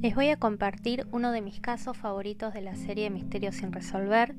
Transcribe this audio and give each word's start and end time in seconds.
Les 0.00 0.14
voy 0.14 0.30
a 0.30 0.38
compartir 0.38 1.06
uno 1.12 1.30
de 1.30 1.42
mis 1.42 1.60
casos 1.60 1.94
favoritos 1.94 2.54
de 2.54 2.62
la 2.62 2.74
serie 2.74 3.10
Misterios 3.10 3.56
sin 3.56 3.70
resolver. 3.70 4.34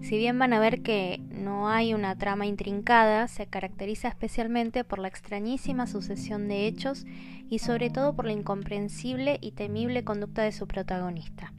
Si 0.00 0.16
bien 0.16 0.38
van 0.38 0.54
a 0.54 0.58
ver 0.58 0.80
que 0.80 1.20
no 1.28 1.68
hay 1.68 1.92
una 1.92 2.16
trama 2.16 2.46
intrincada, 2.46 3.28
se 3.28 3.46
caracteriza 3.46 4.08
especialmente 4.08 4.82
por 4.82 4.98
la 4.98 5.08
extrañísima 5.08 5.86
sucesión 5.86 6.48
de 6.48 6.66
hechos 6.66 7.04
y 7.50 7.58
sobre 7.58 7.90
todo 7.90 8.16
por 8.16 8.24
la 8.24 8.32
incomprensible 8.32 9.36
y 9.42 9.52
temible 9.52 10.04
conducta 10.04 10.42
de 10.42 10.52
su 10.52 10.66
protagonista. 10.66 11.52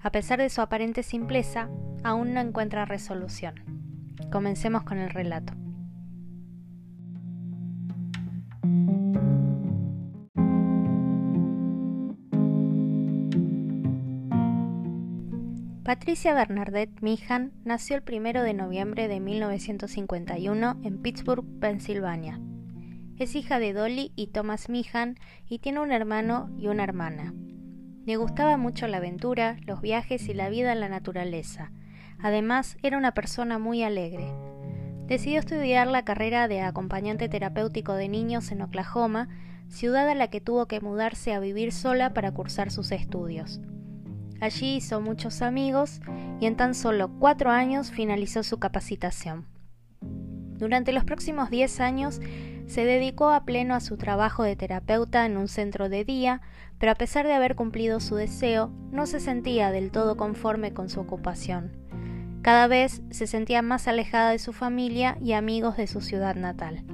A 0.00 0.10
pesar 0.10 0.40
de 0.40 0.50
su 0.50 0.60
aparente 0.60 1.04
simpleza, 1.04 1.68
aún 2.02 2.34
no 2.34 2.40
encuentra 2.40 2.84
resolución. 2.84 3.54
Comencemos 4.32 4.82
con 4.82 4.98
el 4.98 5.10
relato. 5.10 5.52
Patricia 15.86 16.34
Bernadette 16.34 17.00
Meehan 17.00 17.52
nació 17.64 17.94
el 17.94 18.02
1 18.02 18.42
de 18.42 18.54
noviembre 18.54 19.06
de 19.06 19.20
1951 19.20 20.80
en 20.82 21.00
Pittsburgh, 21.00 21.44
Pensilvania. 21.60 22.40
Es 23.18 23.36
hija 23.36 23.60
de 23.60 23.72
Dolly 23.72 24.10
y 24.16 24.26
Thomas 24.26 24.68
Meehan 24.68 25.16
y 25.48 25.60
tiene 25.60 25.78
un 25.78 25.92
hermano 25.92 26.50
y 26.58 26.66
una 26.66 26.82
hermana. 26.82 27.34
Le 28.04 28.16
gustaba 28.16 28.56
mucho 28.56 28.88
la 28.88 28.96
aventura, 28.96 29.58
los 29.64 29.80
viajes 29.80 30.28
y 30.28 30.34
la 30.34 30.48
vida 30.48 30.72
en 30.72 30.80
la 30.80 30.88
naturaleza. 30.88 31.70
Además, 32.18 32.78
era 32.82 32.98
una 32.98 33.14
persona 33.14 33.60
muy 33.60 33.84
alegre. 33.84 34.26
Decidió 35.06 35.38
estudiar 35.38 35.86
la 35.86 36.04
carrera 36.04 36.48
de 36.48 36.62
acompañante 36.62 37.28
terapéutico 37.28 37.94
de 37.94 38.08
niños 38.08 38.50
en 38.50 38.62
Oklahoma, 38.62 39.28
ciudad 39.68 40.08
a 40.08 40.16
la 40.16 40.30
que 40.30 40.40
tuvo 40.40 40.66
que 40.66 40.80
mudarse 40.80 41.32
a 41.32 41.38
vivir 41.38 41.70
sola 41.70 42.12
para 42.12 42.32
cursar 42.32 42.72
sus 42.72 42.90
estudios. 42.90 43.60
Allí 44.40 44.76
hizo 44.76 45.00
muchos 45.00 45.42
amigos 45.42 46.00
y 46.40 46.46
en 46.46 46.56
tan 46.56 46.74
solo 46.74 47.10
cuatro 47.18 47.50
años 47.50 47.90
finalizó 47.90 48.42
su 48.42 48.58
capacitación. 48.58 49.46
Durante 50.58 50.92
los 50.92 51.04
próximos 51.04 51.50
diez 51.50 51.80
años 51.80 52.20
se 52.66 52.84
dedicó 52.84 53.30
a 53.30 53.44
pleno 53.44 53.74
a 53.74 53.80
su 53.80 53.96
trabajo 53.96 54.42
de 54.42 54.56
terapeuta 54.56 55.24
en 55.26 55.36
un 55.36 55.48
centro 55.48 55.88
de 55.88 56.04
día, 56.04 56.40
pero 56.78 56.92
a 56.92 56.96
pesar 56.96 57.26
de 57.26 57.34
haber 57.34 57.54
cumplido 57.54 58.00
su 58.00 58.16
deseo, 58.16 58.70
no 58.90 59.06
se 59.06 59.20
sentía 59.20 59.70
del 59.70 59.90
todo 59.90 60.16
conforme 60.16 60.72
con 60.72 60.88
su 60.88 61.00
ocupación. 61.00 61.72
Cada 62.42 62.66
vez 62.66 63.02
se 63.10 63.26
sentía 63.26 63.62
más 63.62 63.88
alejada 63.88 64.30
de 64.30 64.38
su 64.38 64.52
familia 64.52 65.18
y 65.20 65.32
amigos 65.32 65.76
de 65.76 65.86
su 65.86 66.00
ciudad 66.00 66.36
natal. 66.36 66.84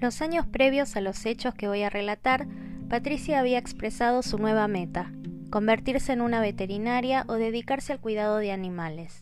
Los 0.00 0.22
años 0.22 0.46
previos 0.46 0.94
a 0.94 1.00
los 1.00 1.26
hechos 1.26 1.54
que 1.54 1.66
voy 1.66 1.82
a 1.82 1.90
relatar, 1.90 2.46
Patricia 2.88 3.40
había 3.40 3.58
expresado 3.58 4.22
su 4.22 4.38
nueva 4.38 4.68
meta, 4.68 5.10
convertirse 5.50 6.12
en 6.12 6.20
una 6.20 6.40
veterinaria 6.40 7.24
o 7.26 7.34
dedicarse 7.34 7.92
al 7.92 8.00
cuidado 8.00 8.36
de 8.36 8.52
animales. 8.52 9.18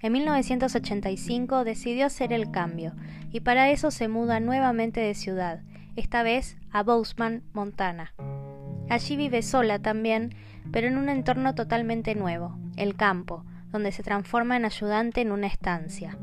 En 0.00 0.12
1985 0.14 1.62
decidió 1.62 2.06
hacer 2.06 2.32
el 2.32 2.50
cambio 2.50 2.94
y 3.30 3.40
para 3.40 3.70
eso 3.70 3.92
se 3.92 4.08
muda 4.08 4.40
nuevamente 4.40 5.00
de 5.00 5.14
ciudad, 5.14 5.62
esta 5.94 6.24
vez 6.24 6.56
a 6.72 6.82
Bozeman, 6.82 7.44
Montana. 7.52 8.12
Allí 8.90 9.16
vive 9.16 9.42
sola 9.42 9.78
también, 9.78 10.34
pero 10.72 10.88
en 10.88 10.98
un 10.98 11.10
entorno 11.10 11.54
totalmente 11.54 12.16
nuevo, 12.16 12.58
el 12.76 12.96
campo, 12.96 13.44
donde 13.70 13.92
se 13.92 14.02
transforma 14.02 14.56
en 14.56 14.64
ayudante 14.64 15.20
en 15.20 15.30
una 15.30 15.46
estancia 15.46 16.18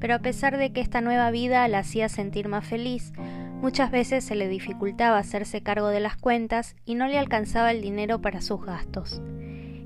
pero 0.00 0.14
a 0.14 0.18
pesar 0.20 0.56
de 0.56 0.72
que 0.72 0.80
esta 0.80 1.00
nueva 1.00 1.30
vida 1.30 1.66
la 1.68 1.80
hacía 1.80 2.08
sentir 2.08 2.48
más 2.48 2.66
feliz, 2.66 3.12
muchas 3.60 3.90
veces 3.90 4.24
se 4.24 4.34
le 4.34 4.48
dificultaba 4.48 5.18
hacerse 5.18 5.62
cargo 5.62 5.88
de 5.88 6.00
las 6.00 6.16
cuentas 6.16 6.74
y 6.84 6.94
no 6.94 7.06
le 7.06 7.18
alcanzaba 7.18 7.70
el 7.70 7.82
dinero 7.82 8.20
para 8.20 8.40
sus 8.40 8.64
gastos. 8.64 9.20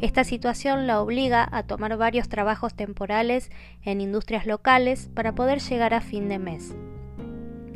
Esta 0.00 0.24
situación 0.24 0.86
la 0.86 1.00
obliga 1.00 1.48
a 1.50 1.64
tomar 1.64 1.96
varios 1.96 2.28
trabajos 2.28 2.74
temporales 2.74 3.50
en 3.82 4.00
industrias 4.00 4.46
locales 4.46 5.10
para 5.14 5.34
poder 5.34 5.60
llegar 5.60 5.94
a 5.94 6.00
fin 6.00 6.28
de 6.28 6.38
mes. 6.38 6.76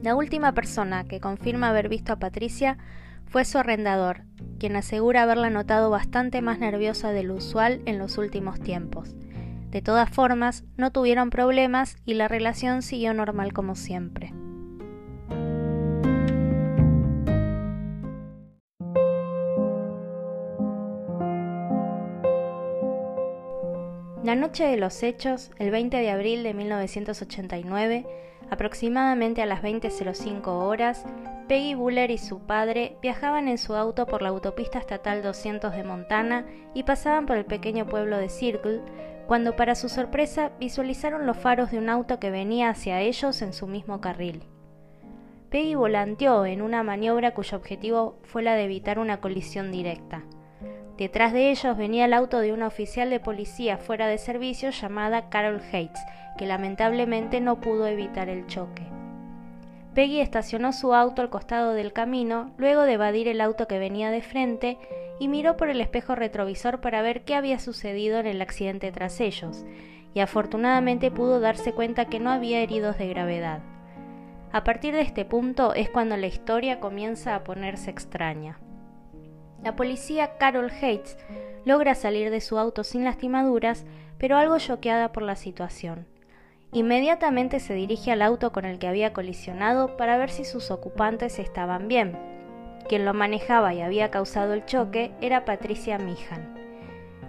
La 0.03 0.15
última 0.15 0.53
persona 0.53 1.04
que 1.04 1.21
confirma 1.21 1.71
haber 1.71 1.88
visto 1.88 2.12
a 2.12 2.19
Patricia 2.19 2.78
fue 3.27 3.44
su 3.44 3.59
arrendador, 3.59 4.22
quien 4.59 4.77
asegura 4.77 5.22
haberla 5.22 5.50
notado 5.50 5.91
bastante 5.91 6.41
más 6.41 6.59
nerviosa 6.59 7.10
de 7.10 7.25
lo 7.25 7.34
usual 7.34 7.82
en 7.84 7.98
los 7.98 8.19
últimos 8.19 8.60
tiempos. 8.60 9.15
De 9.71 9.83
todas 9.83 10.09
formas, 10.09 10.65
no 10.77 10.93
tuvieron 10.93 11.31
problemas 11.31 11.97
y 12.05 12.15
la 12.15 12.29
relación 12.29 12.83
siguió 12.83 13.12
normal 13.12 13.53
como 13.53 13.75
siempre. 13.75 14.33
La 24.28 24.34
noche 24.34 24.65
de 24.65 24.77
los 24.77 25.03
hechos, 25.03 25.51
el 25.59 25.71
20 25.71 25.97
de 25.97 26.11
abril 26.11 26.43
de 26.43 26.53
1989, 26.53 28.07
aproximadamente 28.51 29.41
a 29.41 29.47
las 29.47 29.62
20.05 29.62 30.49
horas, 30.49 31.05
Peggy 31.49 31.75
Buller 31.75 32.11
y 32.11 32.19
su 32.19 32.41
padre 32.41 32.99
viajaban 33.01 33.49
en 33.49 33.57
su 33.57 33.75
auto 33.75 34.07
por 34.07 34.21
la 34.21 34.28
autopista 34.28 34.78
estatal 34.78 35.23
200 35.23 35.73
de 35.75 35.83
Montana 35.83 36.45
y 36.75 36.83
pasaban 36.83 37.25
por 37.25 37.39
el 37.39 37.47
pequeño 37.47 37.87
pueblo 37.87 38.19
de 38.19 38.28
Circle, 38.28 38.83
cuando 39.28 39.56
para 39.56 39.75
su 39.75 39.91
sorpresa 39.91 40.53
visualizaron 40.59 41.27
los 41.27 41.37
faros 41.37 41.71
de 41.71 41.77
un 41.77 41.91
auto 41.91 42.19
que 42.19 42.31
venía 42.31 42.71
hacia 42.71 43.03
ellos 43.03 43.43
en 43.43 43.53
su 43.53 43.66
mismo 43.66 44.00
carril. 44.00 44.43
Peggy 45.50 45.75
volanteó 45.75 46.47
en 46.47 46.62
una 46.62 46.83
maniobra 46.83 47.34
cuyo 47.34 47.59
objetivo 47.59 48.19
fue 48.22 48.43
la 48.43 48.55
de 48.55 48.65
evitar 48.65 48.99
una 48.99 49.21
colisión 49.21 49.71
directa. 49.71 50.22
Detrás 50.97 51.34
de 51.34 51.50
ellos 51.50 51.77
venía 51.77 52.06
el 52.06 52.15
auto 52.15 52.41
de 52.41 52.55
una 52.55 52.66
oficial 52.66 53.11
de 53.11 53.21
policía 53.21 53.77
fuera 53.77 54.06
de 54.06 54.16
servicio 54.16 54.71
llamada 54.71 55.28
Carol 55.28 55.60
Hates, 55.60 56.00
que 56.39 56.47
lamentablemente 56.47 57.43
no 57.43 57.60
pudo 57.60 57.87
evitar 57.87 58.31
el 58.31 58.47
choque. 58.47 58.97
Peggy 59.98 60.20
estacionó 60.20 60.72
su 60.72 60.94
auto 60.94 61.22
al 61.22 61.28
costado 61.28 61.72
del 61.72 61.92
camino, 61.92 62.53
luego 62.56 62.82
de 62.82 62.92
evadir 62.92 63.26
el 63.26 63.41
auto 63.41 63.66
que 63.66 63.81
venía 63.81 64.12
de 64.12 64.22
frente 64.22 64.78
y 65.19 65.26
miró 65.26 65.56
por 65.56 65.70
el 65.70 65.81
espejo 65.81 66.14
retrovisor 66.14 66.81
para 66.81 67.03
ver 67.03 67.25
qué 67.25 67.34
había 67.34 67.59
sucedido 67.59 68.20
en 68.20 68.26
el 68.26 68.41
accidente 68.41 68.92
tras 68.92 69.20
ellos, 69.20 69.66
y 70.14 70.20
afortunadamente 70.20 71.10
pudo 71.10 71.41
darse 71.41 71.72
cuenta 71.72 72.04
que 72.04 72.20
no 72.20 72.31
había 72.31 72.60
heridos 72.60 72.97
de 72.97 73.09
gravedad. 73.09 73.60
A 74.53 74.62
partir 74.62 74.94
de 74.94 75.00
este 75.00 75.25
punto 75.25 75.75
es 75.75 75.91
cuando 75.91 76.16
la 76.16 76.28
historia 76.28 76.78
comienza 76.78 77.34
a 77.34 77.42
ponerse 77.42 77.91
extraña. 77.91 78.60
La 79.65 79.75
policía 79.75 80.38
Carol 80.38 80.70
Hates 80.70 81.19
logra 81.65 81.97
salir 81.97 82.30
de 82.30 82.41
su 82.41 82.56
auto 82.56 82.84
sin 82.84 83.03
lastimaduras, 83.03 83.84
pero 84.16 84.36
algo 84.36 84.59
choqueada 84.59 85.10
por 85.10 85.25
la 85.25 85.34
situación. 85.34 86.06
Inmediatamente 86.73 87.61
se 87.61 87.73
dirige 87.73 88.12
al 88.12 88.21
auto 88.21 88.53
con 88.53 88.67
el 88.67 88.79
que 88.79 88.89
había 88.89 89.15
colisionado 89.15 89.97
para 89.97 90.19
ver 90.19 90.31
si 90.31 90.45
sus 90.45 90.71
ocupantes 90.71 91.39
estaban 91.39 91.89
bien, 91.89 92.19
quien 92.89 93.05
lo 93.05 93.15
manejaba 93.15 93.73
y 93.73 93.81
había 93.81 94.11
causado 94.11 94.53
el 94.53 94.67
choque 94.67 95.12
era 95.21 95.45
Patricia 95.45 95.99
Mijan. 95.99 96.55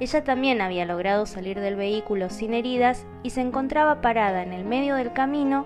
Ella 0.02 0.24
también 0.24 0.62
había 0.62 0.86
logrado 0.86 1.26
salir 1.26 1.60
del 1.60 1.76
vehículo 1.76 2.30
sin 2.30 2.54
heridas 2.54 3.06
y 3.24 3.32
se 3.32 3.42
encontraba 3.42 4.02
parada 4.02 4.44
en 4.44 4.54
el 4.54 4.66
medio 4.66 4.96
del 4.96 5.14
camino 5.14 5.66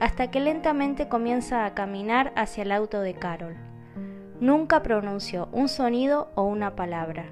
hasta 0.00 0.30
que 0.30 0.40
lentamente 0.40 1.08
comienza 1.08 1.66
a 1.66 1.74
caminar 1.74 2.32
hacia 2.36 2.62
el 2.62 2.72
auto 2.72 3.00
de 3.00 3.14
Carol. 3.14 3.56
Nunca 4.40 4.82
pronunció 4.82 5.48
un 5.52 5.68
sonido 5.68 6.30
o 6.34 6.44
una 6.44 6.74
palabra, 6.74 7.26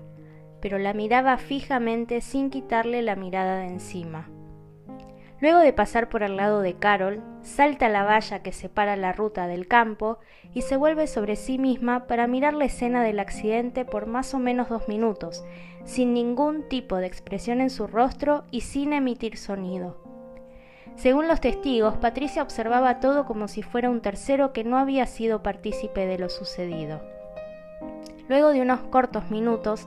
pero 0.61 0.79
la 0.79 0.93
miraba 0.93 1.39
fijamente 1.39 2.21
sin 2.21 2.51
quitarle 2.51 3.01
la 3.01 3.17
mirada 3.17 3.57
de 3.57 3.69
encima. 3.69 4.29
Luego 5.41 5.61
de 5.61 5.73
pasar 5.73 6.09
por 6.09 6.25
el 6.25 6.37
lado 6.37 6.63
de 6.63 6.75
Carol, 6.75 7.23
salta 7.43 7.89
la 7.89 8.03
valla 8.03 8.43
que 8.43 8.53
separa 8.53 8.97
la 8.97 9.13
ruta 9.13 9.47
del 9.47 9.69
campo 9.69 10.19
y 10.53 10.63
se 10.63 10.77
vuelve 10.77 11.07
sobre 11.07 11.37
sí 11.37 11.59
misma 11.59 12.09
para 12.09 12.27
mirar 12.27 12.55
la 12.55 12.65
escena 12.65 13.05
del 13.05 13.21
accidente 13.21 13.85
por 13.85 14.07
más 14.07 14.35
o 14.35 14.41
menos 14.41 14.69
dos 14.69 14.89
minutos, 14.89 15.45
sin 15.85 16.13
ningún 16.13 16.69
tipo 16.69 16.97
de 16.97 17.07
expresión 17.07 17.61
en 17.61 17.71
su 17.71 17.87
rostro 17.87 18.45
y 18.51 18.63
sin 18.63 18.93
emitir 18.93 19.37
sonido. 19.37 19.97
Según 20.97 21.29
los 21.29 21.41
testigos, 21.41 21.97
Patricia 21.99 22.43
observaba 22.43 22.99
todo 22.99 23.25
como 23.25 23.47
si 23.47 23.63
fuera 23.63 23.91
un 23.91 24.01
tercero 24.01 24.53
que 24.53 24.65
no 24.65 24.77
había 24.77 25.07
sido 25.07 25.45
partícipe 25.45 26.07
de 26.07 26.19
lo 26.19 26.29
sucedido. 26.29 27.01
Luego 28.29 28.49
de 28.49 28.61
unos 28.61 28.81
cortos 28.81 29.31
minutos, 29.31 29.87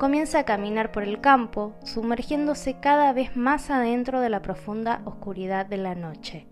comienza 0.00 0.38
a 0.38 0.44
caminar 0.44 0.92
por 0.92 1.02
el 1.02 1.20
campo, 1.20 1.74
sumergiéndose 1.84 2.80
cada 2.80 3.12
vez 3.12 3.36
más 3.36 3.68
adentro 3.68 4.20
de 4.20 4.30
la 4.30 4.40
profunda 4.40 5.02
oscuridad 5.04 5.66
de 5.66 5.76
la 5.76 5.94
noche. 5.94 6.46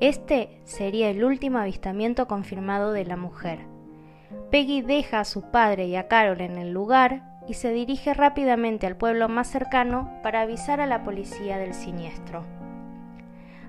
Este 0.00 0.62
sería 0.64 1.10
el 1.10 1.24
último 1.24 1.58
avistamiento 1.58 2.26
confirmado 2.26 2.92
de 2.92 3.04
la 3.04 3.18
mujer. 3.18 3.58
Peggy 4.50 4.80
deja 4.80 5.20
a 5.20 5.24
su 5.26 5.50
padre 5.50 5.88
y 5.88 5.96
a 5.96 6.08
Carol 6.08 6.40
en 6.40 6.56
el 6.56 6.72
lugar 6.72 7.38
y 7.46 7.52
se 7.52 7.70
dirige 7.70 8.14
rápidamente 8.14 8.86
al 8.86 8.96
pueblo 8.96 9.28
más 9.28 9.48
cercano 9.48 10.10
para 10.22 10.40
avisar 10.40 10.80
a 10.80 10.86
la 10.86 11.04
policía 11.04 11.58
del 11.58 11.74
siniestro. 11.74 12.46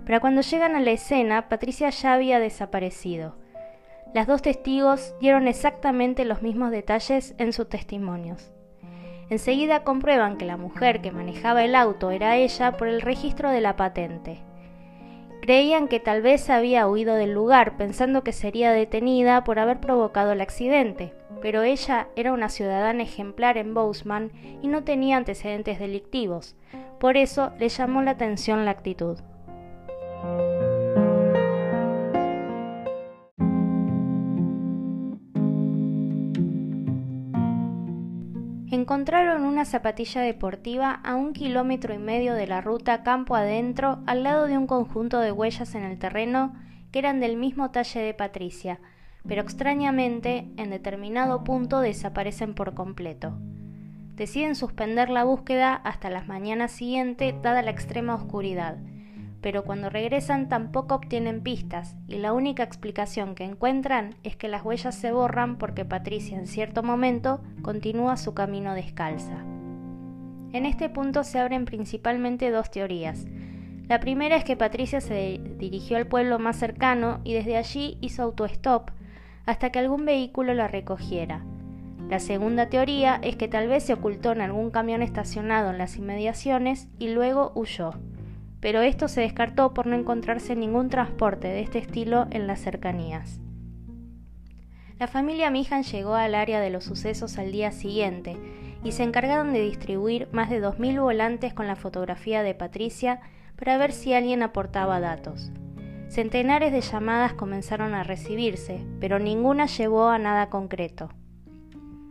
Pero 0.05 0.21
cuando 0.21 0.39
llegan 0.39 0.73
a 0.73 0.79
la 0.79 0.91
escena, 0.91 1.49
Patricia 1.49 1.89
ya 1.89 2.13
había 2.13 2.39
desaparecido. 2.39 3.35
Las 4.13 4.25
dos 4.25 4.41
testigos 4.41 5.15
dieron 5.19 5.49
exactamente 5.49 6.23
los 6.23 6.41
mismos 6.41 6.71
detalles 6.71 7.35
en 7.39 7.51
sus 7.51 7.67
testimonios. 7.67 8.54
Enseguida 9.29 9.83
comprueban 9.83 10.37
que 10.37 10.45
la 10.45 10.57
mujer 10.57 11.01
que 11.01 11.11
manejaba 11.11 11.63
el 11.63 11.75
auto 11.75 12.11
era 12.11 12.37
ella 12.37 12.73
por 12.73 12.87
el 12.87 13.01
registro 13.01 13.49
de 13.49 13.61
la 13.61 13.75
patente. 13.75 14.39
Creían 15.41 15.87
que 15.87 15.99
tal 15.99 16.21
vez 16.21 16.49
había 16.49 16.87
huido 16.87 17.15
del 17.15 17.33
lugar 17.33 17.77
pensando 17.77 18.23
que 18.23 18.33
sería 18.33 18.71
detenida 18.71 19.43
por 19.43 19.59
haber 19.59 19.79
provocado 19.79 20.31
el 20.31 20.41
accidente, 20.41 21.13
pero 21.41 21.61
ella 21.61 22.07
era 22.15 22.33
una 22.33 22.49
ciudadana 22.49 23.03
ejemplar 23.03 23.57
en 23.57 23.73
Bozeman 23.73 24.31
y 24.61 24.67
no 24.67 24.83
tenía 24.83 25.17
antecedentes 25.17 25.77
delictivos. 25.79 26.55
Por 26.99 27.17
eso 27.17 27.51
le 27.59 27.69
llamó 27.69 28.01
la 28.01 28.11
atención 28.11 28.65
la 28.65 28.71
actitud. 28.71 29.19
Encontraron 38.85 39.45
una 39.45 39.65
zapatilla 39.65 40.21
deportiva 40.21 40.91
a 40.91 41.15
un 41.15 41.33
kilómetro 41.33 41.95
y 41.95 41.97
medio 41.97 42.35
de 42.35 42.45
la 42.45 42.61
ruta 42.61 43.01
campo 43.01 43.35
adentro, 43.35 43.97
al 44.05 44.21
lado 44.21 44.45
de 44.45 44.59
un 44.59 44.67
conjunto 44.67 45.19
de 45.21 45.31
huellas 45.31 45.73
en 45.73 45.81
el 45.81 45.97
terreno 45.97 46.53
que 46.91 46.99
eran 46.99 47.19
del 47.19 47.35
mismo 47.35 47.71
talle 47.71 47.99
de 47.99 48.13
Patricia, 48.13 48.79
pero 49.27 49.41
extrañamente 49.41 50.51
en 50.57 50.69
determinado 50.69 51.43
punto 51.43 51.79
desaparecen 51.79 52.53
por 52.53 52.75
completo. 52.75 53.35
Deciden 54.13 54.53
suspender 54.53 55.09
la 55.09 55.23
búsqueda 55.23 55.73
hasta 55.73 56.11
las 56.11 56.27
mañanas 56.27 56.71
siguientes, 56.71 57.33
dada 57.41 57.63
la 57.63 57.71
extrema 57.71 58.13
oscuridad 58.13 58.77
pero 59.45 59.63
cuando 59.63 59.91
regresan 59.91 60.49
tampoco 60.49 60.95
obtienen 60.95 61.43
pistas 61.43 61.95
y 62.07 62.15
la 62.15 62.33
única 62.33 62.63
explicación 62.63 63.35
que 63.35 63.43
encuentran 63.43 64.15
es 64.23 64.35
que 64.35 64.47
las 64.47 64.65
huellas 64.65 64.95
se 64.95 65.11
borran 65.11 65.59
porque 65.59 65.85
Patricia 65.85 66.35
en 66.35 66.47
cierto 66.47 66.81
momento 66.81 67.43
continúa 67.61 68.17
su 68.17 68.33
camino 68.33 68.73
descalza. 68.73 69.43
En 70.51 70.65
este 70.65 70.89
punto 70.89 71.23
se 71.23 71.37
abren 71.37 71.65
principalmente 71.65 72.49
dos 72.49 72.71
teorías. 72.71 73.27
La 73.87 73.99
primera 73.99 74.35
es 74.35 74.43
que 74.43 74.57
Patricia 74.57 74.99
se 74.99 75.39
dirigió 75.59 75.97
al 75.97 76.07
pueblo 76.07 76.39
más 76.39 76.55
cercano 76.55 77.21
y 77.23 77.33
desde 77.33 77.55
allí 77.55 77.99
hizo 78.01 78.23
autostop 78.23 78.89
hasta 79.45 79.69
que 79.69 79.77
algún 79.77 80.05
vehículo 80.05 80.55
la 80.55 80.67
recogiera. 80.67 81.45
La 82.09 82.17
segunda 82.17 82.69
teoría 82.69 83.19
es 83.21 83.35
que 83.35 83.47
tal 83.47 83.67
vez 83.67 83.83
se 83.83 83.93
ocultó 83.93 84.31
en 84.31 84.41
algún 84.41 84.71
camión 84.71 85.03
estacionado 85.03 85.69
en 85.69 85.77
las 85.77 85.97
inmediaciones 85.97 86.87
y 86.97 87.09
luego 87.09 87.51
huyó 87.53 87.93
pero 88.65 88.81
esto 88.81 89.07
se 89.07 89.21
descartó 89.21 89.75
por 89.75 89.85
no 89.85 89.95
encontrarse 89.95 90.55
ningún 90.55 90.89
transporte 90.89 91.47
de 91.49 91.61
este 91.61 91.77
estilo 91.77 92.25
en 92.31 92.47
las 92.47 92.59
cercanías. 92.59 93.39
La 94.97 95.05
familia 95.05 95.51
Mihan 95.51 95.83
llegó 95.83 96.15
al 96.15 96.33
área 96.33 96.59
de 96.59 96.71
los 96.71 96.83
sucesos 96.83 97.37
al 97.37 97.51
día 97.51 97.71
siguiente 97.71 98.35
y 98.83 98.93
se 98.93 99.03
encargaron 99.03 99.53
de 99.53 99.61
distribuir 99.61 100.29
más 100.31 100.49
de 100.49 100.63
2.000 100.63 100.99
volantes 100.99 101.53
con 101.53 101.67
la 101.67 101.75
fotografía 101.75 102.41
de 102.41 102.55
Patricia 102.55 103.19
para 103.55 103.77
ver 103.77 103.91
si 103.91 104.15
alguien 104.15 104.41
aportaba 104.41 104.99
datos. 104.99 105.51
Centenares 106.07 106.71
de 106.71 106.81
llamadas 106.81 107.33
comenzaron 107.33 107.93
a 107.93 108.01
recibirse, 108.01 108.83
pero 108.99 109.19
ninguna 109.19 109.67
llevó 109.67 110.07
a 110.07 110.17
nada 110.17 110.49
concreto. 110.49 111.11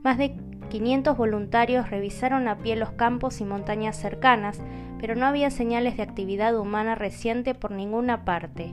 Más 0.05 0.19
de 0.19 0.37
500 0.69 1.17
voluntarios 1.17 1.91
revisaron 1.91 2.49
a 2.49 2.59
pie 2.59 2.77
los 2.77 2.93
campos 2.93 3.41
y 3.41 3.45
montañas 3.45 3.97
cercanas, 3.97 4.61
pero 5.01 5.15
no 5.15 5.27
había 5.27 5.51
señales 5.51 5.97
de 5.97 6.03
actividad 6.03 6.59
humana 6.59 6.95
reciente 6.95 7.55
por 7.55 7.71
ninguna 7.71 8.25
parte. 8.25 8.73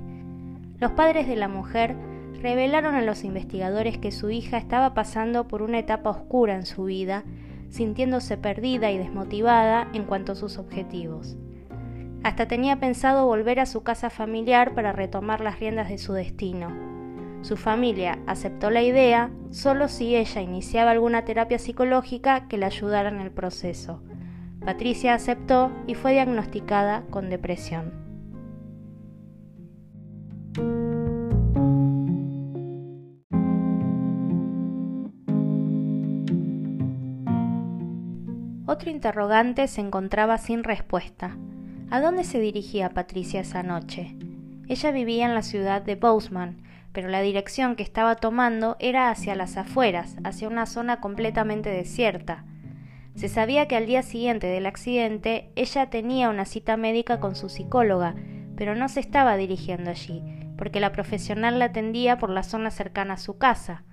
Los 0.79 0.91
padres 0.91 1.27
de 1.27 1.35
la 1.35 1.47
mujer 1.47 1.95
revelaron 2.41 2.95
a 2.95 3.01
los 3.01 3.23
investigadores 3.23 3.97
que 3.97 4.11
su 4.11 4.29
hija 4.29 4.57
estaba 4.57 4.93
pasando 4.93 5.47
por 5.47 5.61
una 5.61 5.79
etapa 5.79 6.09
oscura 6.09 6.55
en 6.55 6.65
su 6.65 6.85
vida, 6.85 7.23
sintiéndose 7.69 8.37
perdida 8.37 8.91
y 8.91 8.97
desmotivada 8.97 9.87
en 9.93 10.03
cuanto 10.05 10.31
a 10.31 10.35
sus 10.35 10.57
objetivos. 10.57 11.37
Hasta 12.23 12.47
tenía 12.47 12.79
pensado 12.79 13.25
volver 13.25 13.59
a 13.59 13.65
su 13.65 13.83
casa 13.83 14.09
familiar 14.09 14.73
para 14.73 14.91
retomar 14.91 15.41
las 15.41 15.59
riendas 15.59 15.89
de 15.89 15.97
su 15.97 16.13
destino 16.13 16.90
su 17.41 17.57
familia 17.57 18.19
aceptó 18.27 18.69
la 18.69 18.83
idea 18.83 19.31
solo 19.49 19.87
si 19.87 20.15
ella 20.15 20.41
iniciaba 20.41 20.91
alguna 20.91 21.25
terapia 21.25 21.59
psicológica 21.59 22.47
que 22.47 22.57
le 22.57 22.65
ayudara 22.65 23.09
en 23.09 23.19
el 23.19 23.31
proceso. 23.31 24.01
Patricia 24.63 25.15
aceptó 25.15 25.71
y 25.87 25.95
fue 25.95 26.13
diagnosticada 26.13 27.03
con 27.09 27.29
depresión. 27.29 28.01
Otro 38.67 38.89
interrogante 38.89 39.67
se 39.67 39.81
encontraba 39.81 40.37
sin 40.37 40.63
respuesta. 40.63 41.35
¿A 41.89 41.99
dónde 41.99 42.23
se 42.23 42.39
dirigía 42.39 42.91
Patricia 42.91 43.41
esa 43.41 43.63
noche? 43.63 44.15
Ella 44.69 44.91
vivía 44.91 45.25
en 45.25 45.33
la 45.33 45.41
ciudad 45.41 45.81
de 45.81 45.95
Bozeman, 45.95 46.61
pero 46.93 47.07
la 47.07 47.21
dirección 47.21 47.75
que 47.75 47.83
estaba 47.83 48.15
tomando 48.15 48.75
era 48.79 49.09
hacia 49.09 49.35
las 49.35 49.57
afueras, 49.57 50.17
hacia 50.23 50.47
una 50.47 50.65
zona 50.65 50.99
completamente 50.99 51.69
desierta. 51.69 52.43
Se 53.15 53.29
sabía 53.29 53.67
que 53.67 53.75
al 53.75 53.85
día 53.85 54.03
siguiente 54.03 54.47
del 54.47 54.65
accidente 54.65 55.51
ella 55.55 55.89
tenía 55.89 56.29
una 56.29 56.45
cita 56.45 56.77
médica 56.77 57.19
con 57.19 57.35
su 57.35 57.49
psicóloga, 57.49 58.15
pero 58.55 58.75
no 58.75 58.89
se 58.89 58.99
estaba 58.99 59.37
dirigiendo 59.37 59.89
allí, 59.89 60.23
porque 60.57 60.79
la 60.79 60.91
profesional 60.91 61.59
la 61.59 61.65
atendía 61.65 62.17
por 62.17 62.29
la 62.29 62.43
zona 62.43 62.71
cercana 62.71 63.15
a 63.15 63.17
su 63.17 63.37
casa. 63.37 63.83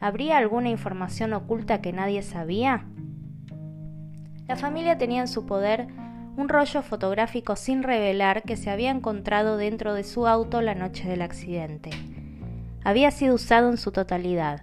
¿Habría 0.00 0.38
alguna 0.38 0.70
información 0.70 1.32
oculta 1.32 1.80
que 1.80 1.92
nadie 1.92 2.22
sabía? 2.22 2.84
La 4.46 4.56
familia 4.56 4.96
tenía 4.96 5.20
en 5.20 5.28
su 5.28 5.44
poder 5.44 5.88
un 6.36 6.48
rollo 6.48 6.82
fotográfico 6.82 7.56
sin 7.56 7.82
revelar 7.82 8.42
que 8.44 8.56
se 8.56 8.70
había 8.70 8.90
encontrado 8.90 9.56
dentro 9.56 9.92
de 9.92 10.04
su 10.04 10.28
auto 10.28 10.62
la 10.62 10.76
noche 10.76 11.08
del 11.08 11.22
accidente 11.22 11.90
había 12.88 13.10
sido 13.10 13.34
usado 13.34 13.68
en 13.68 13.76
su 13.76 13.92
totalidad. 13.92 14.62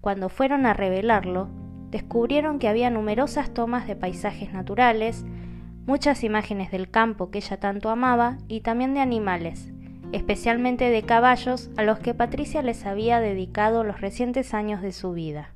Cuando 0.00 0.30
fueron 0.30 0.64
a 0.64 0.72
revelarlo, 0.72 1.50
descubrieron 1.90 2.58
que 2.58 2.68
había 2.68 2.88
numerosas 2.88 3.52
tomas 3.52 3.86
de 3.86 3.96
paisajes 3.96 4.50
naturales, 4.50 5.26
muchas 5.84 6.24
imágenes 6.24 6.70
del 6.70 6.90
campo 6.90 7.30
que 7.30 7.36
ella 7.36 7.60
tanto 7.60 7.90
amaba 7.90 8.38
y 8.48 8.62
también 8.62 8.94
de 8.94 9.00
animales, 9.00 9.72
especialmente 10.10 10.88
de 10.88 11.02
caballos 11.02 11.68
a 11.76 11.82
los 11.82 11.98
que 11.98 12.14
Patricia 12.14 12.62
les 12.62 12.86
había 12.86 13.20
dedicado 13.20 13.84
los 13.84 14.00
recientes 14.00 14.54
años 14.54 14.80
de 14.80 14.92
su 14.92 15.12
vida. 15.12 15.52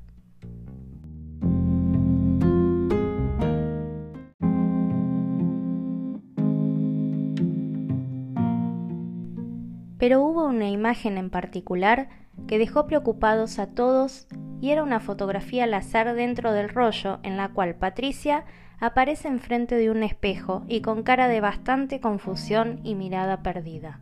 Pero 10.05 10.21
hubo 10.21 10.45
una 10.45 10.69
imagen 10.69 11.17
en 11.17 11.31
particular 11.31 12.09
que 12.47 12.59
dejó 12.59 12.85
preocupados 12.85 13.57
a 13.57 13.73
todos 13.73 14.27
y 14.61 14.69
era 14.69 14.83
una 14.83 14.99
fotografía 14.99 15.63
al 15.63 15.73
azar 15.73 16.13
dentro 16.13 16.51
del 16.51 16.69
rollo 16.69 17.17
en 17.23 17.37
la 17.37 17.49
cual 17.49 17.73
Patricia 17.73 18.45
aparece 18.79 19.29
enfrente 19.29 19.73
de 19.73 19.89
un 19.89 20.03
espejo 20.03 20.63
y 20.67 20.81
con 20.81 21.01
cara 21.01 21.27
de 21.27 21.41
bastante 21.41 22.01
confusión 22.01 22.81
y 22.83 22.93
mirada 22.93 23.41
perdida. 23.41 23.99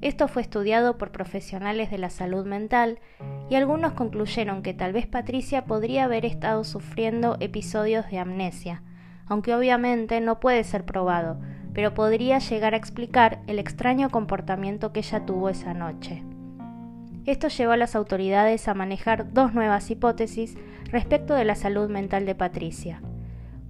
Esto 0.00 0.26
fue 0.26 0.40
estudiado 0.40 0.96
por 0.96 1.12
profesionales 1.12 1.90
de 1.90 1.98
la 1.98 2.08
salud 2.08 2.46
mental 2.46 2.98
y 3.50 3.56
algunos 3.56 3.92
concluyeron 3.92 4.62
que 4.62 4.72
tal 4.72 4.94
vez 4.94 5.06
Patricia 5.06 5.66
podría 5.66 6.04
haber 6.04 6.24
estado 6.24 6.64
sufriendo 6.64 7.36
episodios 7.40 8.10
de 8.10 8.20
amnesia, 8.20 8.82
aunque 9.26 9.54
obviamente 9.54 10.22
no 10.22 10.40
puede 10.40 10.64
ser 10.64 10.86
probado, 10.86 11.38
pero 11.74 11.92
podría 11.92 12.38
llegar 12.38 12.72
a 12.72 12.76
explicar 12.76 13.40
el 13.46 13.58
extraño 13.58 14.08
comportamiento 14.08 14.92
que 14.92 15.00
ella 15.00 15.26
tuvo 15.26 15.50
esa 15.50 15.74
noche. 15.74 16.22
Esto 17.26 17.48
llevó 17.48 17.72
a 17.72 17.76
las 17.76 17.96
autoridades 17.96 18.68
a 18.68 18.74
manejar 18.74 19.32
dos 19.32 19.52
nuevas 19.54 19.90
hipótesis 19.90 20.56
respecto 20.90 21.34
de 21.34 21.44
la 21.44 21.54
salud 21.54 21.90
mental 21.90 22.26
de 22.26 22.34
Patricia. 22.34 23.02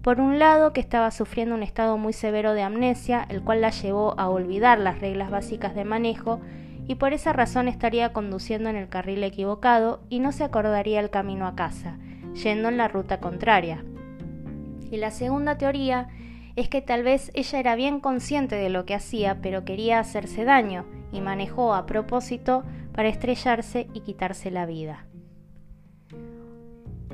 Por 0.02 0.20
un 0.20 0.38
lado, 0.38 0.74
que 0.74 0.80
estaba 0.80 1.10
sufriendo 1.10 1.54
un 1.54 1.62
estado 1.62 1.96
muy 1.96 2.12
severo 2.12 2.52
de 2.52 2.62
amnesia, 2.62 3.24
el 3.30 3.42
cual 3.42 3.62
la 3.62 3.70
llevó 3.70 4.18
a 4.20 4.28
olvidar 4.28 4.78
las 4.78 5.00
reglas 5.00 5.30
básicas 5.30 5.74
de 5.74 5.84
manejo 5.84 6.40
y 6.86 6.96
por 6.96 7.14
esa 7.14 7.32
razón 7.32 7.68
estaría 7.68 8.12
conduciendo 8.12 8.68
en 8.68 8.76
el 8.76 8.90
carril 8.90 9.24
equivocado 9.24 10.00
y 10.10 10.18
no 10.18 10.32
se 10.32 10.44
acordaría 10.44 11.00
el 11.00 11.08
camino 11.08 11.46
a 11.46 11.54
casa, 11.54 11.96
yendo 12.34 12.68
en 12.68 12.76
la 12.76 12.88
ruta 12.88 13.20
contraria. 13.20 13.82
Y 14.90 14.98
la 14.98 15.10
segunda 15.10 15.56
teoría 15.56 16.08
es 16.56 16.68
que 16.68 16.82
tal 16.82 17.02
vez 17.02 17.30
ella 17.34 17.58
era 17.58 17.74
bien 17.74 18.00
consciente 18.00 18.56
de 18.56 18.68
lo 18.68 18.84
que 18.84 18.94
hacía, 18.94 19.38
pero 19.42 19.64
quería 19.64 19.98
hacerse 19.98 20.44
daño 20.44 20.86
y 21.12 21.20
manejó 21.20 21.74
a 21.74 21.86
propósito 21.86 22.64
para 22.92 23.08
estrellarse 23.08 23.88
y 23.92 24.00
quitarse 24.00 24.50
la 24.50 24.66
vida. 24.66 25.06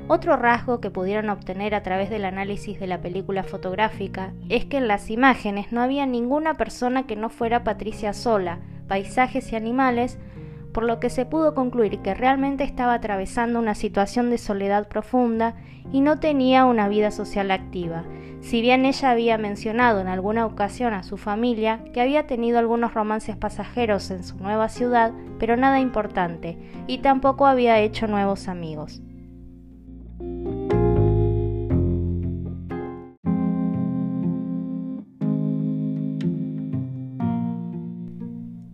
Otro 0.07 0.35
rasgo 0.35 0.81
que 0.81 0.91
pudieron 0.91 1.29
obtener 1.29 1.73
a 1.73 1.83
través 1.83 2.09
del 2.09 2.25
análisis 2.25 2.79
de 2.79 2.87
la 2.87 3.01
película 3.01 3.43
fotográfica 3.43 4.33
es 4.49 4.65
que 4.65 4.77
en 4.77 4.87
las 4.87 5.09
imágenes 5.09 5.71
no 5.71 5.81
había 5.81 6.05
ninguna 6.05 6.55
persona 6.55 7.07
que 7.07 7.15
no 7.15 7.29
fuera 7.29 7.63
Patricia 7.63 8.13
sola, 8.13 8.59
paisajes 8.87 9.53
y 9.53 9.55
animales, 9.55 10.19
por 10.73 10.83
lo 10.83 10.99
que 10.99 11.09
se 11.09 11.25
pudo 11.25 11.53
concluir 11.53 11.99
que 11.99 12.13
realmente 12.13 12.63
estaba 12.63 12.93
atravesando 12.93 13.59
una 13.59 13.75
situación 13.75 14.29
de 14.29 14.37
soledad 14.37 14.87
profunda 14.87 15.55
y 15.91 16.01
no 16.01 16.19
tenía 16.19 16.65
una 16.65 16.87
vida 16.87 17.11
social 17.11 17.51
activa, 17.51 18.03
si 18.41 18.61
bien 18.61 18.85
ella 18.85 19.11
había 19.11 19.37
mencionado 19.37 20.01
en 20.01 20.07
alguna 20.07 20.45
ocasión 20.45 20.93
a 20.93 21.03
su 21.03 21.17
familia 21.17 21.83
que 21.93 22.01
había 22.01 22.27
tenido 22.27 22.59
algunos 22.59 22.93
romances 22.93 23.35
pasajeros 23.35 24.09
en 24.11 24.23
su 24.23 24.37
nueva 24.37 24.69
ciudad, 24.69 25.11
pero 25.39 25.57
nada 25.57 25.79
importante, 25.79 26.57
y 26.87 26.99
tampoco 26.99 27.45
había 27.45 27.79
hecho 27.79 28.07
nuevos 28.07 28.47
amigos. 28.47 29.01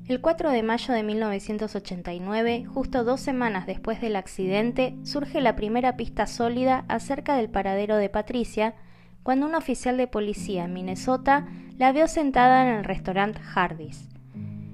El 0.08 0.22
4 0.22 0.52
de 0.52 0.64
mayo 0.64 0.94
de 0.94 1.04
1989, 1.04 2.66
justo 2.66 3.04
dos 3.04 3.20
semanas 3.20 3.66
después 3.68 4.00
del 4.00 4.16
accidente, 4.16 4.96
surge 5.04 5.42
la 5.42 5.58
primera 5.58 5.98
pista 5.98 6.28
sólida 6.28 6.86
acerca 6.88 7.36
del 7.36 7.50
paradero 7.50 7.98
de 7.98 8.08
Patricia, 8.08 8.74
cuando 9.22 9.46
un 9.46 9.54
oficial 9.54 9.98
de 9.98 10.08
policía 10.08 10.64
en 10.64 10.72
Minnesota 10.72 11.46
la 11.78 11.92
vio 11.92 12.08
sentada 12.08 12.66
en 12.66 12.78
el 12.78 12.86
restaurante 12.86 13.42
Hardy's. 13.54 14.08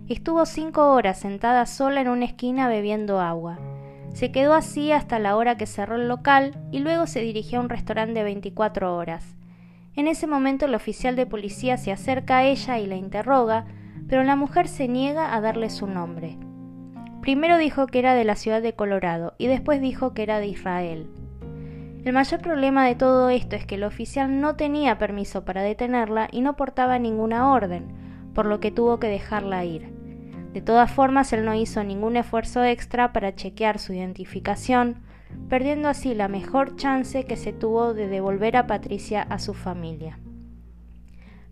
Estuvo 0.08 0.46
cinco 0.46 0.94
horas 0.94 1.22
sentada 1.22 1.66
sola 1.66 2.02
en 2.02 2.10
una 2.10 2.26
esquina 2.26 2.68
bebiendo 2.68 3.20
agua. 3.20 3.58
Se 4.14 4.32
quedó 4.32 4.54
así 4.54 4.92
hasta 4.92 5.18
la 5.18 5.36
hora 5.36 5.58
que 5.58 5.66
cerró 5.66 5.96
el 5.96 6.08
local 6.08 6.56
y 6.72 6.78
luego 6.78 7.08
se 7.08 7.22
dirigió 7.22 7.58
a 7.58 7.64
un 7.64 7.70
restaurante 7.70 8.20
de 8.20 8.24
24 8.24 8.96
horas. 8.96 9.36
En 9.96 10.08
ese 10.08 10.28
momento 10.28 10.68
el 10.68 10.76
oficial 10.76 11.16
de 11.16 11.26
policía 11.26 11.78
se 11.78 11.92
acerca 11.92 12.38
a 12.38 12.44
ella 12.44 12.78
y 12.78 12.86
la 12.86 12.98
interroga, 12.98 13.66
pero 14.08 14.24
la 14.24 14.36
mujer 14.36 14.68
se 14.68 14.88
niega 14.88 15.36
a 15.36 15.42
darle 15.42 15.70
su 15.70 15.88
nombre. 15.88 16.38
Primero 17.22 17.58
dijo 17.58 17.88
que 17.88 18.00
era 18.00 18.16
de 18.16 18.26
la 18.26 18.36
ciudad 18.36 18.62
de 18.62 18.74
Colorado 18.74 19.34
y 19.38 19.48
después 19.48 19.80
dijo 19.80 20.14
que 20.14 20.24
era 20.24 20.40
de 20.40 20.48
Israel. 20.48 21.08
El 22.04 22.12
mayor 22.12 22.42
problema 22.42 22.86
de 22.86 22.96
todo 22.96 23.30
esto 23.30 23.56
es 23.56 23.66
que 23.66 23.76
el 23.76 23.86
oficial 23.86 24.42
no 24.42 24.58
tenía 24.58 24.98
permiso 24.98 25.46
para 25.46 25.62
detenerla 25.62 26.28
y 26.32 26.42
no 26.42 26.58
portaba 26.58 27.00
ninguna 27.00 27.50
orden, 27.52 27.88
por 28.34 28.46
lo 28.46 28.60
que 28.60 28.72
tuvo 28.72 29.00
que 29.00 29.08
dejarla 29.08 29.64
ir. 29.64 29.94
De 30.52 30.62
todas 30.62 30.92
formas, 30.92 31.32
él 31.32 31.46
no 31.46 31.56
hizo 31.56 31.84
ningún 31.84 32.18
esfuerzo 32.18 32.64
extra 32.64 33.14
para 33.14 33.36
chequear 33.36 33.80
su 33.80 33.94
identificación, 33.94 35.02
perdiendo 35.48 35.88
así 35.88 36.14
la 36.14 36.28
mejor 36.28 36.76
chance 36.76 37.26
que 37.26 37.38
se 37.38 37.54
tuvo 37.54 37.94
de 37.94 38.08
devolver 38.08 38.58
a 38.58 38.68
Patricia 38.68 39.22
a 39.22 39.40
su 39.40 39.54
familia. 39.54 40.20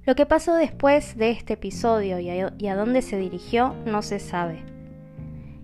Lo 0.03 0.15
que 0.15 0.25
pasó 0.25 0.55
después 0.55 1.15
de 1.15 1.29
este 1.29 1.53
episodio 1.53 2.20
y 2.20 2.67
a, 2.67 2.75
dónde 2.75 3.03
se 3.03 3.20
dirigió 3.20 3.75
no 3.86 4.01
se 4.01 4.17
sabe. 4.17 4.63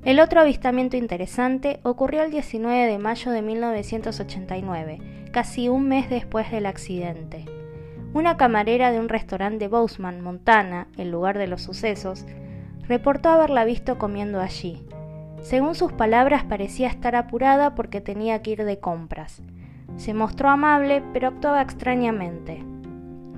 El 0.04 0.20
otro 0.20 0.42
avistamiento 0.42 0.96
interesante 0.96 1.80
ocurrió 1.82 2.22
el 2.22 2.30
19 2.30 2.86
de 2.86 3.00
mayo 3.00 3.32
de 3.32 3.42
1989, 3.42 5.00
casi 5.32 5.70
un 5.70 5.88
mes 5.88 6.12
después 6.12 6.52
del 6.52 6.68
accidente. 6.68 7.46
Una 8.14 8.38
camarera 8.38 8.92
de 8.92 9.00
un 9.00 9.10
restaurante 9.10 9.66
de 9.66 9.70
Bozeman, 9.70 10.22
Montana, 10.22 10.88
el 10.98 11.10
lugar 11.10 11.40
de 11.40 11.48
los 11.48 11.64
sucesos, 11.64 12.24
reportó 12.88 13.30
haberla 13.30 13.66
visto 13.66 13.98
comiendo 13.98 14.40
allí. 14.40 14.84
Según 15.42 15.74
sus 15.74 15.94
palabras 15.94 16.44
parecía 16.44 16.90
estar 16.90 17.16
apurada 17.16 17.74
porque 17.74 18.02
tenía 18.02 18.44
que 18.44 18.52
ir 18.52 18.66
de 18.66 18.80
compras. 18.80 19.42
Se 19.96 20.14
mostró 20.14 20.50
amable, 20.50 21.02
pero 21.12 21.30
actuaba 21.30 21.64
extrañamente. 21.64 22.67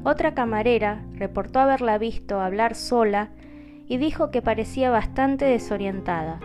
Otra 0.04 0.34
camarera 0.34 1.04
reportó 1.14 1.60
haberla 1.60 1.98
visto 1.98 2.40
hablar 2.40 2.76
sola 2.76 3.30
y 3.88 3.98
dijo 3.98 4.32
que 4.32 4.42
parecía 4.42 4.90
bastante 4.92 5.46
desorientada. 5.46 6.40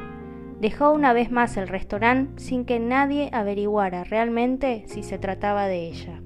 Dejó 0.61 0.93
una 0.93 1.13
vez 1.13 1.31
más 1.31 1.57
el 1.57 1.69
restaurante 1.69 2.43
sin 2.43 2.65
que 2.65 2.81
nadie 2.81 3.31
averiguara 3.33 4.03
realmente 4.03 4.85
si 4.87 5.03
se 5.03 5.19
trataba 5.19 5.67
de 5.67 5.89
ella. 5.89 6.21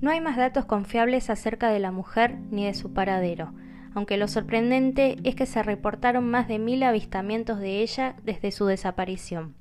No 0.00 0.10
hay 0.10 0.20
más 0.20 0.36
datos 0.36 0.66
confiables 0.66 1.30
acerca 1.30 1.70
de 1.70 1.78
la 1.78 1.90
mujer 1.90 2.36
ni 2.50 2.66
de 2.66 2.74
su 2.74 2.92
paradero, 2.92 3.52
aunque 3.94 4.16
lo 4.16 4.28
sorprendente 4.28 5.16
es 5.22 5.34
que 5.34 5.46
se 5.46 5.62
reportaron 5.62 6.28
más 6.28 6.48
de 6.48 6.58
mil 6.58 6.82
avistamientos 6.82 7.60
de 7.60 7.80
ella 7.80 8.16
desde 8.24 8.50
su 8.50 8.66
desaparición. 8.66 9.54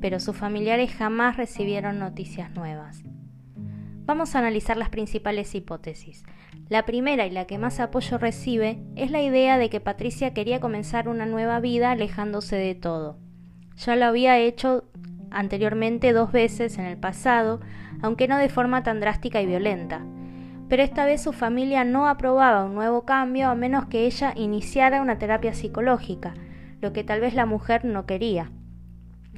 Pero 0.00 0.20
sus 0.20 0.36
familiares 0.36 0.92
jamás 0.92 1.36
recibieron 1.36 1.98
noticias 1.98 2.50
nuevas. 2.50 3.02
Vamos 4.04 4.34
a 4.34 4.40
analizar 4.40 4.76
las 4.76 4.88
principales 4.88 5.54
hipótesis. 5.54 6.24
La 6.68 6.84
primera 6.84 7.26
y 7.26 7.30
la 7.30 7.46
que 7.46 7.58
más 7.58 7.78
apoyo 7.78 8.18
recibe 8.18 8.82
es 8.96 9.10
la 9.10 9.22
idea 9.22 9.58
de 9.58 9.70
que 9.70 9.80
Patricia 9.80 10.34
quería 10.34 10.60
comenzar 10.60 11.08
una 11.08 11.26
nueva 11.26 11.60
vida 11.60 11.92
alejándose 11.92 12.56
de 12.56 12.74
todo. 12.74 13.18
Ya 13.76 13.96
lo 13.96 14.06
había 14.06 14.38
hecho 14.38 14.84
anteriormente 15.30 16.12
dos 16.12 16.32
veces 16.32 16.78
en 16.78 16.86
el 16.86 16.96
pasado, 16.96 17.60
aunque 18.02 18.28
no 18.28 18.38
de 18.38 18.48
forma 18.48 18.82
tan 18.82 18.98
drástica 19.00 19.40
y 19.42 19.46
violenta 19.46 20.04
pero 20.68 20.82
esta 20.82 21.06
vez 21.06 21.22
su 21.22 21.32
familia 21.32 21.84
no 21.84 22.06
aprobaba 22.06 22.64
un 22.64 22.74
nuevo 22.74 23.02
cambio 23.02 23.48
a 23.48 23.54
menos 23.54 23.86
que 23.86 24.06
ella 24.06 24.32
iniciara 24.36 25.02
una 25.02 25.18
terapia 25.18 25.54
psicológica, 25.54 26.34
lo 26.80 26.92
que 26.92 27.04
tal 27.04 27.20
vez 27.20 27.34
la 27.34 27.46
mujer 27.46 27.84
no 27.84 28.06
quería. 28.06 28.50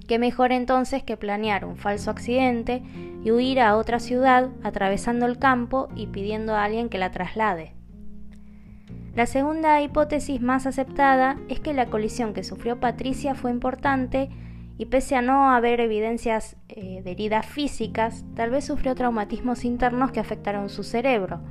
¿Qué 0.09 0.19
mejor 0.19 0.51
entonces 0.51 1.05
que 1.05 1.17
planear 1.17 1.65
un 1.65 1.77
falso 1.77 2.11
accidente 2.11 2.83
y 3.23 3.31
huir 3.31 3.61
a 3.61 3.77
otra 3.77 4.01
ciudad 4.01 4.49
atravesando 4.65 5.27
el 5.27 5.39
campo 5.39 5.89
y 5.95 6.09
pidiendo 6.09 6.55
a 6.55 6.65
alguien 6.65 6.89
que 6.89 6.99
la 6.99 7.13
traslade? 7.13 7.75
La 9.15 9.27
segunda 9.27 9.81
hipótesis 9.83 10.41
más 10.41 10.67
aceptada 10.67 11.37
es 11.49 11.61
que 11.61 11.75
la 11.75 11.87
colisión 11.87 12.33
que 12.33 12.45
sufrió 12.45 12.81
Patricia 12.81 13.35
fue 13.35 13.51
importante 13.51 14.31
y 14.81 14.87
pese 14.87 15.15
a 15.15 15.21
no 15.21 15.51
haber 15.51 15.79
evidencias 15.79 16.57
eh, 16.69 17.03
de 17.05 17.11
heridas 17.11 17.45
físicas, 17.45 18.25
tal 18.35 18.49
vez 18.49 18.65
sufrió 18.65 18.95
traumatismos 18.95 19.67
internos 19.67 20.11
que 20.11 20.21
afectaron 20.21 20.71
su 20.71 20.85
cerebro, 20.85 21.43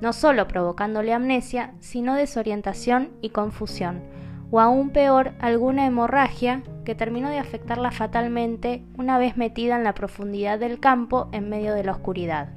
no 0.00 0.12
solo 0.12 0.48
provocándole 0.48 1.12
amnesia, 1.12 1.74
sino 1.78 2.16
desorientación 2.16 3.10
y 3.20 3.28
confusión, 3.28 4.02
o 4.50 4.58
aún 4.58 4.90
peor, 4.90 5.34
alguna 5.38 5.86
hemorragia 5.86 6.64
que 6.84 6.96
terminó 6.96 7.30
de 7.30 7.38
afectarla 7.38 7.92
fatalmente 7.92 8.82
una 8.98 9.18
vez 9.18 9.36
metida 9.36 9.76
en 9.76 9.84
la 9.84 9.94
profundidad 9.94 10.58
del 10.58 10.80
campo 10.80 11.28
en 11.30 11.48
medio 11.48 11.74
de 11.74 11.84
la 11.84 11.92
oscuridad. 11.92 12.48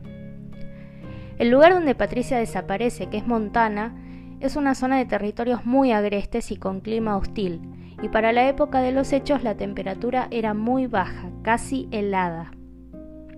El 1.38 1.52
lugar 1.52 1.76
donde 1.76 1.94
Patricia 1.94 2.40
desaparece, 2.40 3.06
que 3.06 3.18
es 3.18 3.28
Montana, 3.28 3.96
es 4.40 4.56
una 4.56 4.74
zona 4.74 4.98
de 4.98 5.06
territorios 5.06 5.64
muy 5.64 5.92
agrestes 5.92 6.50
y 6.50 6.58
con 6.58 6.80
clima 6.80 7.18
hostil, 7.18 7.62
y 8.02 8.10
para 8.10 8.32
la 8.32 8.48
época 8.48 8.82
de 8.82 8.92
los 8.92 9.12
hechos 9.14 9.44
la 9.44 9.56
temperatura 9.56 10.28
era 10.32 10.54
muy 10.54 10.88
baja, 10.88 11.30
casi 11.42 11.88
helada. 11.92 12.52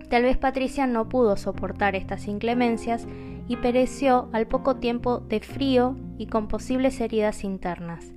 Tal 0.10 0.24
vez 0.24 0.38
Patricia 0.38 0.88
no 0.88 1.08
pudo 1.08 1.38
soportar 1.38 1.96
estas 1.96 2.28
inclemencias 2.28 3.08
y 3.48 3.58
pereció 3.58 4.30
al 4.34 4.48
poco 4.48 4.78
tiempo 4.78 5.20
de 5.20 5.40
frío 5.40 5.96
y 6.18 6.28
con 6.28 6.48
posibles 6.48 7.00
heridas 7.00 7.44
internas. 7.44 8.12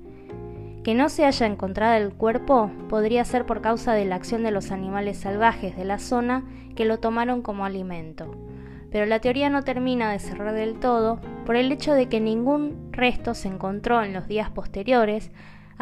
Que 0.85 0.95
no 0.95 1.09
se 1.09 1.25
haya 1.25 1.47
encontrado 1.47 1.95
el 1.97 2.13
cuerpo 2.13 2.71
podría 2.89 3.25
ser 3.25 3.47
por 3.47 3.61
causa 3.61 3.93
de 3.93 4.05
la 4.05 4.17
acción 4.17 4.43
de 4.43 4.51
los 4.51 4.73
animales 4.73 5.19
salvajes 5.19 5.77
de 5.77 5.85
la 5.85 5.99
zona 5.99 6.45
que 6.75 6.85
lo 6.85 6.99
tomaron 6.99 7.43
como 7.43 7.65
alimento. 7.65 8.35
Pero 8.91 9.07
la 9.07 9.21
teoría 9.21 9.49
no 9.49 9.63
termina 9.63 10.11
de 10.11 10.19
cerrar 10.19 10.55
del 10.55 10.81
todo 10.81 11.21
por 11.47 11.57
el 11.57 11.71
hecho 11.71 11.95
de 11.95 12.09
que 12.09 12.21
ningún 12.21 12.91
resto 12.91 13.35
se 13.35 13.49
encontró 13.49 14.03
en 14.03 14.13
los 14.13 14.29
días 14.29 14.51
posteriores 14.51 15.31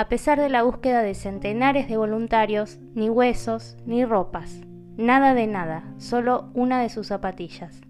a 0.00 0.08
pesar 0.08 0.40
de 0.40 0.48
la 0.48 0.62
búsqueda 0.62 1.02
de 1.02 1.14
centenares 1.14 1.86
de 1.86 1.98
voluntarios, 1.98 2.78
ni 2.94 3.10
huesos, 3.10 3.76
ni 3.84 4.06
ropas, 4.06 4.62
nada 4.96 5.34
de 5.34 5.46
nada, 5.46 5.84
solo 5.98 6.48
una 6.54 6.80
de 6.80 6.88
sus 6.88 7.08
zapatillas. 7.08 7.82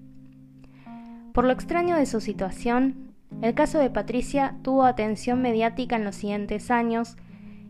Por 1.32 1.44
lo 1.44 1.52
extraño 1.52 1.94
de 1.94 2.06
su 2.06 2.20
situación, 2.20 3.14
el 3.42 3.54
caso 3.54 3.78
de 3.78 3.90
Patricia 3.90 4.56
tuvo 4.62 4.86
atención 4.86 5.40
mediática 5.40 5.94
en 5.94 6.04
los 6.04 6.16
siguientes 6.16 6.72
años 6.72 7.16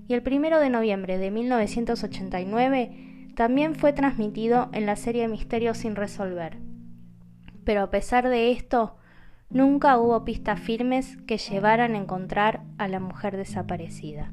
y 0.09 0.15
el 0.15 0.23
1 0.27 0.59
de 0.59 0.71
noviembre 0.71 1.19
de 1.19 1.31
1989 1.31 3.33
también 3.37 3.75
fue 3.75 3.93
transmitido 3.93 4.71
en 4.73 4.87
la 4.87 4.97
serie 4.97 5.29
Misterios 5.29 5.77
sin 5.77 5.97
resolver. 5.97 6.57
Pero 7.65 7.83
a 7.83 7.91
pesar 7.91 8.27
de 8.27 8.53
esto, 8.53 8.97
nunca 9.51 9.99
hubo 9.99 10.25
pistas 10.25 10.59
firmes 10.61 11.17
que 11.27 11.39
llevaran 11.39 11.95
a 11.95 11.99
encontrar 11.99 12.63
a 12.79 12.89
la 12.89 13.01
mujer 13.01 13.37
desaparecida. 13.37 14.33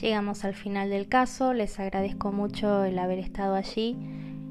Llegamos 0.00 0.44
al 0.44 0.54
final 0.54 0.90
del 0.90 1.08
caso, 1.08 1.52
les 1.54 1.80
agradezco 1.80 2.30
mucho 2.30 2.84
el 2.84 2.98
haber 3.00 3.18
estado 3.18 3.56
allí. 3.56 3.96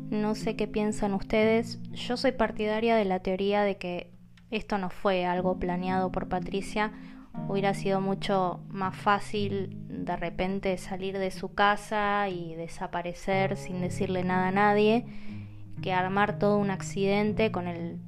No 0.09 0.35
sé 0.35 0.57
qué 0.57 0.67
piensan 0.67 1.13
ustedes. 1.13 1.81
Yo 1.93 2.17
soy 2.17 2.33
partidaria 2.33 2.97
de 2.97 3.05
la 3.05 3.19
teoría 3.19 3.61
de 3.61 3.77
que 3.77 4.11
esto 4.51 4.77
no 4.77 4.89
fue 4.89 5.25
algo 5.25 5.57
planeado 5.57 6.11
por 6.11 6.27
Patricia. 6.27 6.91
Hubiera 7.47 7.73
sido 7.73 8.01
mucho 8.01 8.59
más 8.69 8.95
fácil 8.95 9.77
de 9.87 10.15
repente 10.17 10.77
salir 10.77 11.17
de 11.17 11.31
su 11.31 11.53
casa 11.53 12.29
y 12.29 12.55
desaparecer 12.55 13.57
sin 13.57 13.81
decirle 13.81 14.23
nada 14.23 14.49
a 14.49 14.51
nadie 14.51 15.05
que 15.81 15.93
armar 15.93 16.39
todo 16.39 16.57
un 16.57 16.71
accidente 16.71 17.51
con 17.51 17.67
el, 17.67 17.99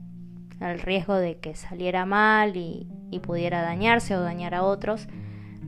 riesgo 0.82 1.16
de 1.16 1.38
que 1.38 1.56
saliera 1.56 2.06
mal 2.06 2.58
y 2.58 3.20
pudiera 3.22 3.62
dañarse 3.62 4.18
o 4.18 4.22
dañar 4.22 4.54
a 4.54 4.64
otros 4.64 5.08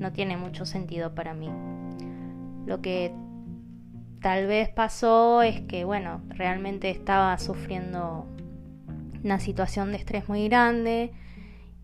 no 0.02 0.12
tiene 0.12 0.36
mucho 0.36 0.66
sentido 0.66 1.16
para 1.16 1.34
mí. 1.34 1.50
Lo 2.66 2.82
que 2.82 3.14
tal 4.20 4.48
vez 4.48 4.70
pasó 4.70 5.42
es 5.42 5.62
que, 5.62 5.86
bueno, 5.86 6.22
realmente 6.30 6.90
estaba 6.90 7.38
sufriendo 7.38 8.28
una 9.24 9.40
situación 9.40 9.92
de 9.92 9.98
estrés 9.98 10.28
muy 10.28 10.48
grande, 10.48 11.14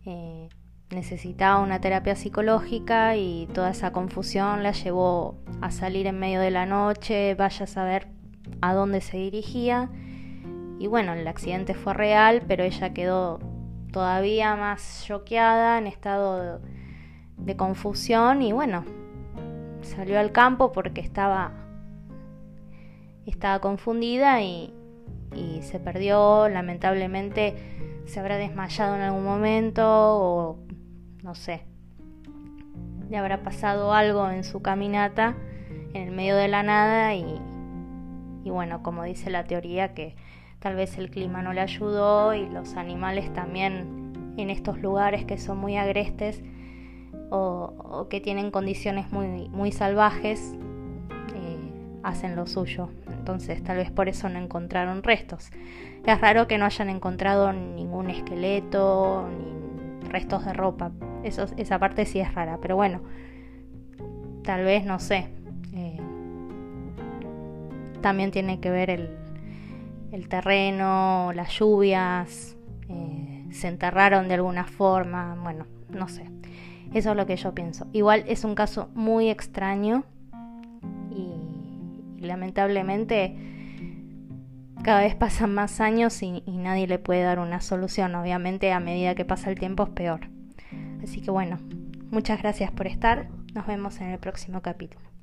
eh, 0.06 0.50
necesitaba 0.90 1.62
una 1.62 1.82
terapia 1.82 2.16
psicológica 2.16 3.16
y 3.16 3.48
toda 3.54 3.72
esa 3.72 3.92
confusión 3.92 4.64
la 4.64 4.72
llevó 4.72 5.36
a 5.62 5.72
salir 5.72 6.08
en 6.08 6.20
medio 6.20 6.40
de 6.40 6.52
la 6.52 6.66
noche, 6.66 7.36
vaya 7.36 7.66
a 7.66 7.68
saber 7.68 8.08
a 8.62 8.74
dónde 8.74 9.02
se 9.02 9.18
dirigía. 9.18 9.90
Y 10.80 10.88
bueno, 10.88 11.14
el 11.14 11.28
accidente 11.28 11.74
fue 11.74 11.94
real, 11.94 12.44
pero 12.48 12.64
ella 12.64 12.94
quedó 12.94 13.40
todavía 13.92 14.56
más 14.56 15.04
choqueada, 15.06 15.78
en 15.78 15.88
estado 15.88 16.62
de 17.38 17.56
confusión 17.56 18.42
y 18.42 18.52
bueno, 18.52 18.86
salió 19.82 20.20
al 20.20 20.32
campo 20.32 20.72
porque 20.72 21.02
estaba, 21.02 21.52
estaba 23.26 23.60
confundida 23.60 24.42
y, 24.42 24.74
y 25.36 25.62
se 25.64 25.80
perdió, 25.80 26.48
lamentablemente 26.50 27.56
se 28.06 28.20
habrá 28.20 28.38
desmayado 28.38 28.96
en 28.96 29.02
algún 29.02 29.24
momento 29.24 30.60
no 31.24 31.36
sé, 31.36 31.64
le 33.10 33.18
habrá 33.18 33.44
pasado 33.44 33.94
algo 33.94 34.30
en 34.30 34.44
su 34.44 34.62
caminata 34.62 35.36
en 35.94 36.08
el 36.08 36.12
medio 36.12 36.36
de 36.36 36.48
la 36.48 36.64
nada 36.64 37.16
y, 37.16 37.42
y 38.44 38.50
bueno, 38.50 38.84
como 38.84 39.04
dice 39.04 39.30
la 39.30 39.46
teoría 39.46 39.94
que 39.94 40.16
tal 40.60 40.76
vez 40.76 40.98
el 40.98 41.10
clima 41.10 41.42
no 41.42 41.54
le 41.54 41.62
ayudó 41.62 42.34
y 42.34 42.48
los 42.50 42.76
animales 42.76 43.32
también 43.34 44.34
en 44.38 44.50
estos 44.50 44.80
lugares 44.80 45.26
que 45.26 45.38
son 45.38 45.58
muy 45.58 45.78
agrestes 45.78 46.42
o, 47.30 48.08
que 48.10 48.22
tienen 48.22 48.52
condiciones 48.52 49.12
muy, 49.12 49.50
muy 49.50 49.72
salvajes 49.72 50.56
eh, 51.36 52.00
hacen 52.04 52.36
lo 52.36 52.48
suyo. 52.48 52.90
Entonces 53.08 53.64
tal 53.64 53.78
vez 53.78 53.92
por 53.92 54.08
eso 54.08 54.30
no 54.30 54.40
encontraron 54.40 55.04
restos. 55.04 55.50
Es 56.06 56.22
raro 56.22 56.48
que 56.48 56.58
no 56.58 56.66
hayan 56.66 56.90
encontrado 56.90 57.52
ningún 57.52 58.10
esqueleto 58.10 59.28
ni 59.30 60.10
restos 60.10 60.46
de 60.46 60.54
ropa. 60.54 60.92
Esa 61.28 61.80
parte 61.80 62.06
sí 62.06 62.20
es 62.20 62.34
rara, 62.34 62.60
pero 62.62 62.76
bueno, 62.76 63.02
tal 64.44 64.64
vez 64.64 64.86
no 64.86 65.00
sé. 65.00 65.28
Eh, 65.74 66.00
también 68.02 68.32
tiene 68.32 68.60
que 68.60 68.70
ver 68.70 68.90
el, 68.90 70.30
terreno, 70.30 71.32
las 71.34 71.52
lluvias, 71.52 72.58
eh, 72.90 73.46
se 73.52 73.68
enterraron 73.68 74.28
de 74.28 74.36
alguna 74.36 74.66
forma, 74.66 75.38
bueno, 75.44 75.66
no 75.90 76.08
sé. 76.08 76.30
Eso 76.94 77.12
es 77.12 77.18
lo 77.18 77.26
que 77.26 77.36
yo 77.36 77.54
pienso. 77.54 77.88
Igual 77.92 78.24
es 78.28 78.44
un 78.46 78.56
caso 78.56 78.90
muy 78.96 79.30
extraño 79.30 80.06
y, 81.12 82.26
lamentablemente 82.26 83.36
cada 84.84 85.02
vez 85.02 85.16
pasan 85.16 85.54
más 85.54 85.82
años 85.82 86.24
y 86.24 86.42
nadie 86.48 86.88
le 86.88 86.98
puede 87.00 87.22
dar 87.22 87.40
una 87.40 87.60
solución. 87.60 88.16
Obviamente 88.16 88.72
a 88.72 88.80
medida 88.80 89.16
que 89.16 89.26
pasa 89.26 89.50
el 89.50 89.60
tiempo 89.60 89.84
es 89.84 89.90
peor. 89.90 90.37
Así 91.04 91.22
que 91.22 91.32
bueno, 91.32 91.60
muchas 92.10 92.40
gracias 92.42 92.72
por 92.72 92.88
estar. 92.88 93.30
Nos 93.54 93.68
vemos 93.68 94.00
en 94.02 94.10
el 94.10 94.20
próximo 94.20 94.62
capítulo. 94.62 95.17